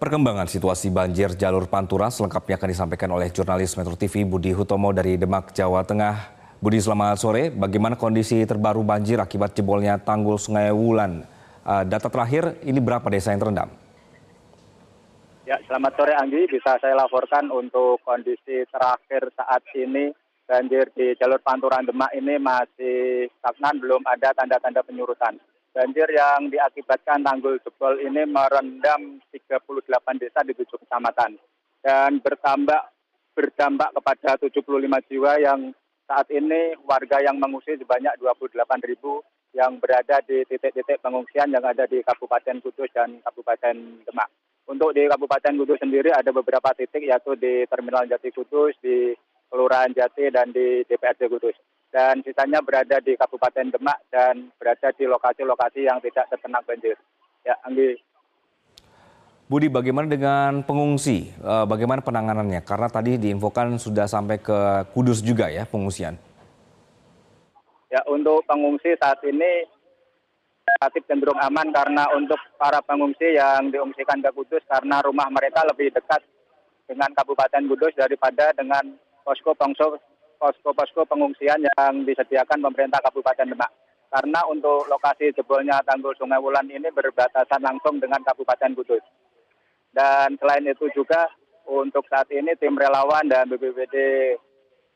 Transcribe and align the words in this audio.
Perkembangan 0.00 0.48
situasi 0.48 0.88
banjir 0.88 1.36
jalur 1.36 1.68
Pantura 1.68 2.08
selengkapnya 2.08 2.56
akan 2.56 2.72
disampaikan 2.72 3.12
oleh 3.12 3.28
jurnalis 3.28 3.76
Metro 3.76 3.92
TV 4.00 4.24
Budi 4.24 4.48
Hutomo 4.48 4.96
dari 4.96 5.20
Demak, 5.20 5.52
Jawa 5.52 5.84
Tengah. 5.84 6.40
Budi, 6.56 6.80
selamat 6.80 7.20
sore. 7.20 7.52
Bagaimana 7.52 8.00
kondisi 8.00 8.40
terbaru 8.48 8.80
banjir 8.80 9.20
akibat 9.20 9.52
jebolnya 9.52 10.00
tanggul 10.00 10.40
Sungai 10.40 10.72
Wulan? 10.72 11.28
Uh, 11.68 11.84
data 11.84 12.08
terakhir, 12.08 12.56
ini 12.64 12.80
berapa 12.80 13.04
desa 13.12 13.36
yang 13.36 13.44
terendam? 13.44 13.68
Ya, 15.44 15.60
selamat 15.68 15.92
sore 15.92 16.16
Anggi. 16.16 16.48
Bisa 16.48 16.80
saya 16.80 16.96
laporkan 16.96 17.52
untuk 17.52 18.00
kondisi 18.00 18.64
terakhir 18.72 19.28
saat 19.36 19.60
ini 19.76 20.16
banjir 20.48 20.88
di 20.96 21.12
jalur 21.20 21.44
Pantura 21.44 21.76
Demak 21.84 22.16
ini 22.16 22.40
masih 22.40 23.28
stagnan, 23.36 23.76
belum 23.76 24.00
ada 24.08 24.32
tanda-tanda 24.32 24.80
penyurutan. 24.80 25.36
Banjir 25.70 26.10
yang 26.10 26.50
diakibatkan 26.50 27.22
tanggul 27.22 27.62
jebol 27.62 27.94
ini 28.02 28.26
merendam 28.26 29.22
38 29.30 29.70
desa 30.18 30.42
di 30.42 30.50
tujuh 30.58 30.82
kecamatan 30.82 31.38
dan 31.78 32.18
bertambah 32.18 32.90
berdampak 33.38 33.94
kepada 33.94 34.34
75 34.42 34.66
jiwa 35.06 35.32
yang 35.38 35.70
saat 36.10 36.26
ini 36.34 36.74
warga 36.82 37.22
yang 37.22 37.38
mengungsi 37.38 37.78
sebanyak 37.78 38.18
28 38.18 38.58
ribu 38.90 39.22
yang 39.54 39.78
berada 39.78 40.18
di 40.26 40.42
titik-titik 40.50 40.98
pengungsian 40.98 41.54
yang 41.54 41.62
ada 41.62 41.86
di 41.86 42.02
Kabupaten 42.02 42.58
Kudus 42.66 42.90
dan 42.90 43.22
Kabupaten 43.22 44.02
Demak. 44.02 44.26
Untuk 44.66 44.90
di 44.90 45.06
Kabupaten 45.06 45.54
Kudus 45.54 45.78
sendiri 45.78 46.10
ada 46.10 46.34
beberapa 46.34 46.74
titik 46.74 47.06
yaitu 47.06 47.38
di 47.38 47.62
Terminal 47.70 48.10
Jati 48.10 48.34
Kudus, 48.34 48.74
di 48.82 49.14
Kelurahan 49.46 49.94
Jati, 49.94 50.34
dan 50.34 50.50
di 50.50 50.82
DPRD 50.82 51.30
Kudus 51.30 51.54
dan 51.90 52.22
sisanya 52.22 52.62
berada 52.62 53.02
di 53.02 53.18
Kabupaten 53.18 53.74
Demak 53.74 53.98
dan 54.14 54.48
berada 54.56 54.94
di 54.94 55.04
lokasi-lokasi 55.06 55.86
yang 55.86 55.98
tidak 55.98 56.30
terkena 56.30 56.62
banjir. 56.62 56.94
Ya, 57.42 57.58
Anggi. 57.66 57.98
Budi, 59.50 59.66
bagaimana 59.66 60.06
dengan 60.06 60.62
pengungsi? 60.62 61.34
Eh, 61.34 61.64
bagaimana 61.66 61.98
penanganannya? 61.98 62.62
Karena 62.62 62.86
tadi 62.86 63.18
diinfokan 63.18 63.82
sudah 63.82 64.06
sampai 64.06 64.38
ke 64.38 64.86
Kudus 64.94 65.18
juga 65.26 65.50
ya 65.50 65.66
pengungsian. 65.66 66.14
Ya, 67.90 67.98
untuk 68.06 68.46
pengungsi 68.46 68.94
saat 68.94 69.18
ini 69.26 69.66
relatif 70.62 71.02
cenderung 71.10 71.42
aman 71.42 71.74
karena 71.74 72.06
untuk 72.14 72.38
para 72.54 72.78
pengungsi 72.86 73.34
yang 73.34 73.74
diungsikan 73.74 74.22
ke 74.22 74.30
Kudus 74.30 74.62
karena 74.70 75.02
rumah 75.02 75.26
mereka 75.26 75.66
lebih 75.66 75.90
dekat 75.90 76.22
dengan 76.86 77.10
Kabupaten 77.10 77.66
Kudus 77.66 77.90
daripada 77.98 78.54
dengan 78.54 78.94
posko 79.26 79.50
posko 80.40 80.72
posko-posko 80.72 81.04
pengungsian 81.04 81.60
yang 81.60 82.08
disediakan 82.08 82.64
pemerintah 82.64 83.04
Kabupaten 83.04 83.52
Demak. 83.52 83.68
Karena 84.08 84.40
untuk 84.48 84.88
lokasi 84.88 85.30
jebolnya 85.36 85.84
tanggul 85.84 86.16
Sungai 86.16 86.40
Wulan 86.40 86.66
ini 86.72 86.88
berbatasan 86.88 87.60
langsung 87.60 88.00
dengan 88.00 88.24
Kabupaten 88.24 88.72
Kudus. 88.74 89.04
Dan 89.92 90.40
selain 90.40 90.66
itu 90.66 90.88
juga 90.96 91.28
untuk 91.68 92.08
saat 92.08 92.26
ini 92.32 92.56
tim 92.58 92.74
relawan 92.74 93.28
dan 93.28 93.46
BPBD 93.52 93.94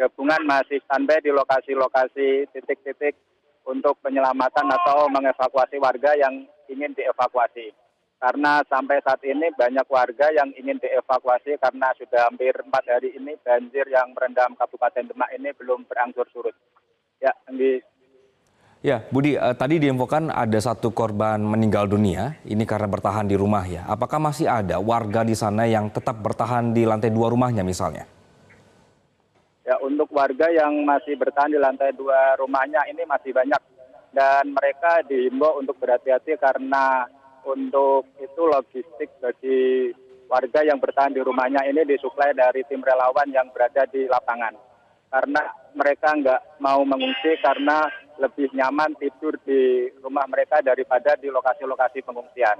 gabungan 0.00 0.42
masih 0.48 0.82
standby 0.88 1.22
di 1.22 1.30
lokasi-lokasi 1.30 2.50
titik-titik 2.50 3.14
untuk 3.68 3.94
penyelamatan 4.02 4.66
atau 4.72 5.06
mengevakuasi 5.12 5.78
warga 5.78 6.16
yang 6.18 6.42
ingin 6.66 6.90
dievakuasi 6.98 7.70
karena 8.26 8.58
sampai 8.66 8.98
saat 9.06 9.22
ini 9.22 9.54
banyak 9.54 9.86
warga 9.86 10.26
yang 10.34 10.50
ingin 10.58 10.82
dievakuasi 10.82 11.62
karena 11.62 11.94
sudah 11.94 12.26
hampir 12.26 12.58
empat 12.58 12.82
hari 12.90 13.14
ini 13.14 13.38
banjir 13.38 13.86
yang 13.86 14.10
merendam 14.18 14.50
Kabupaten 14.58 15.14
Demak 15.14 15.30
ini 15.30 15.54
belum 15.54 15.86
berangsur 15.86 16.26
surut. 16.34 16.56
Ya, 17.22 17.30
di 17.46 17.78
Ya, 18.82 19.06
Budi, 19.14 19.38
eh, 19.38 19.54
tadi 19.54 19.78
diinfokan 19.78 20.30
ada 20.30 20.58
satu 20.58 20.90
korban 20.90 21.38
meninggal 21.38 21.86
dunia, 21.86 22.38
ini 22.46 22.66
karena 22.66 22.90
bertahan 22.90 23.30
di 23.30 23.38
rumah 23.38 23.62
ya. 23.62 23.86
Apakah 23.86 24.18
masih 24.18 24.50
ada 24.50 24.82
warga 24.82 25.22
di 25.22 25.34
sana 25.38 25.66
yang 25.66 25.90
tetap 25.90 26.18
bertahan 26.18 26.74
di 26.74 26.82
lantai 26.82 27.14
dua 27.14 27.30
rumahnya 27.30 27.62
misalnya? 27.62 28.10
Ya, 29.62 29.78
untuk 29.82 30.10
warga 30.10 30.50
yang 30.50 30.82
masih 30.82 31.14
bertahan 31.14 31.50
di 31.50 31.58
lantai 31.62 31.94
dua 31.94 32.34
rumahnya 32.42 32.82
ini 32.90 33.06
masih 33.06 33.30
banyak. 33.30 33.62
Dan 34.10 34.54
mereka 34.54 35.02
diimbau 35.06 35.58
untuk 35.58 35.78
berhati-hati 35.82 36.38
karena 36.38 37.10
untuk 37.46 38.10
itu 38.18 38.42
logistik 38.42 39.10
bagi 39.22 39.94
warga 40.26 40.66
yang 40.66 40.82
bertahan 40.82 41.14
di 41.14 41.22
rumahnya 41.22 41.62
ini 41.70 41.86
disuplai 41.86 42.34
dari 42.34 42.66
tim 42.66 42.82
relawan 42.82 43.30
yang 43.30 43.46
berada 43.54 43.86
di 43.86 44.10
lapangan. 44.10 44.54
Karena 45.06 45.42
mereka 45.78 46.12
nggak 46.18 46.58
mau 46.58 46.82
mengungsi 46.82 47.38
karena 47.38 47.86
lebih 48.18 48.50
nyaman 48.50 48.98
tidur 48.98 49.38
di 49.46 49.86
rumah 50.02 50.26
mereka 50.26 50.58
daripada 50.64 51.14
di 51.14 51.30
lokasi-lokasi 51.30 52.02
pengungsian. 52.02 52.58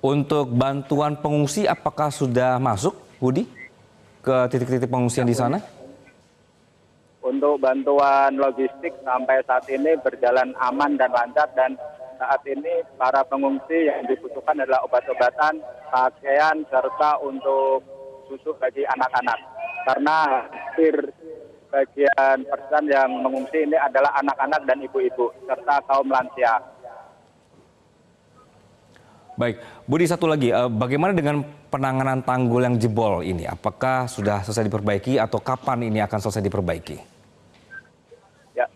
Untuk 0.00 0.48
bantuan 0.54 1.18
pengungsi 1.18 1.66
apakah 1.66 2.08
sudah 2.08 2.56
masuk, 2.62 2.94
Budi, 3.18 3.44
ke 4.22 4.36
titik-titik 4.48 4.88
pengungsian 4.88 5.26
di 5.26 5.36
sana? 5.36 5.58
Untuk 7.26 7.58
bantuan 7.58 8.38
logistik 8.38 8.94
sampai 9.02 9.42
saat 9.42 9.66
ini 9.66 9.98
berjalan 9.98 10.54
aman 10.62 10.94
dan 10.94 11.10
lancar 11.10 11.50
dan 11.58 11.74
saat 12.16 12.42
ini 12.48 12.82
para 12.96 13.22
pengungsi 13.24 13.88
yang 13.88 14.04
dibutuhkan 14.08 14.58
adalah 14.60 14.84
obat-obatan, 14.84 15.60
pakaian, 15.92 16.56
serta 16.68 17.20
untuk 17.22 17.84
susu 18.26 18.52
bagi 18.58 18.82
anak-anak. 18.84 19.38
Karena 19.86 20.16
hampir 20.42 20.94
bagian 21.70 22.42
persen 22.48 22.84
yang 22.90 23.10
mengungsi 23.22 23.68
ini 23.68 23.76
adalah 23.78 24.16
anak-anak 24.18 24.60
dan 24.66 24.78
ibu-ibu, 24.82 25.30
serta 25.46 25.84
kaum 25.86 26.08
lansia. 26.10 26.58
Baik, 29.36 29.60
Budi 29.84 30.08
satu 30.08 30.24
lagi, 30.24 30.48
eh, 30.48 30.70
bagaimana 30.72 31.12
dengan 31.12 31.44
penanganan 31.68 32.24
tanggul 32.24 32.64
yang 32.64 32.80
jebol 32.80 33.20
ini? 33.20 33.44
Apakah 33.44 34.08
sudah 34.08 34.40
selesai 34.40 34.64
diperbaiki 34.64 35.20
atau 35.20 35.36
kapan 35.44 35.92
ini 35.92 36.00
akan 36.00 36.18
selesai 36.24 36.40
diperbaiki? 36.40 37.15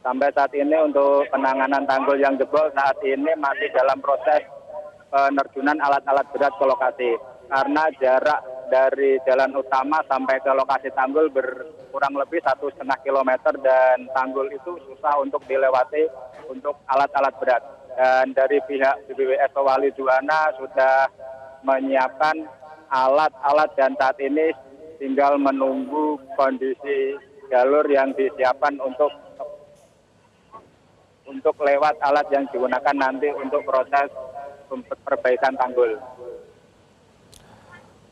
Sampai 0.01 0.33
saat 0.33 0.49
ini 0.57 0.73
untuk 0.81 1.29
penanganan 1.29 1.85
tanggul 1.85 2.17
yang 2.17 2.33
jebol 2.41 2.73
saat 2.73 2.97
ini 3.05 3.37
masih 3.37 3.69
dalam 3.77 4.01
proses 4.01 4.41
penerjunan 5.13 5.77
alat-alat 5.77 6.25
berat 6.33 6.53
ke 6.57 6.65
lokasi. 6.65 7.11
Karena 7.51 7.85
jarak 8.01 8.41
dari 8.73 9.21
jalan 9.29 9.53
utama 9.59 10.01
sampai 10.09 10.41
ke 10.41 10.49
lokasi 10.57 10.89
tanggul 10.97 11.29
berkurang 11.29 12.17
lebih 12.17 12.41
satu 12.41 12.73
setengah 12.73 12.97
kilometer 13.05 13.53
dan 13.61 14.09
tanggul 14.17 14.49
itu 14.49 14.79
susah 14.89 15.21
untuk 15.21 15.45
dilewati 15.45 16.09
untuk 16.49 16.81
alat-alat 16.89 17.35
berat. 17.37 17.63
Dan 17.99 18.33
dari 18.33 18.57
pihak 18.65 19.05
BBWS 19.11 19.53
Wali 19.53 19.93
Juwana 19.93 20.55
sudah 20.57 21.11
menyiapkan 21.61 22.41
alat-alat 22.89 23.69
dan 23.77 23.93
saat 24.01 24.17
ini 24.17 24.49
tinggal 24.97 25.37
menunggu 25.37 26.17
kondisi 26.41 27.21
jalur 27.53 27.85
yang 27.91 28.15
disiapkan 28.15 28.79
untuk 28.81 29.11
untuk 31.31 31.55
lewat 31.63 31.95
alat 32.03 32.27
yang 32.35 32.45
digunakan 32.51 32.97
nanti 32.99 33.31
untuk 33.31 33.63
proses 33.63 34.11
perbaikan 35.07 35.55
tanggul. 35.55 35.95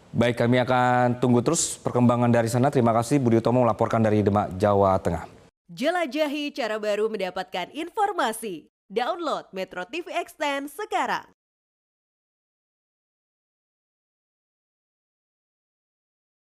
Baik, 0.09 0.41
kami 0.41 0.57
akan 0.63 1.21
tunggu 1.21 1.45
terus 1.45 1.77
perkembangan 1.79 2.33
dari 2.33 2.49
sana. 2.49 2.73
Terima 2.73 2.97
kasih 2.97 3.21
Budi 3.21 3.39
Utomo 3.39 3.63
melaporkan 3.67 4.01
dari 4.01 4.25
Demak, 4.25 4.57
Jawa 4.57 4.97
Tengah. 4.99 5.29
Jelajahi 5.69 6.49
cara 6.57 6.81
baru 6.81 7.13
mendapatkan 7.13 7.69
informasi. 7.77 8.73
Download 8.89 9.45
Metro 9.53 9.85
TV 9.85 10.09
Extend 10.17 10.73
sekarang. 10.73 11.38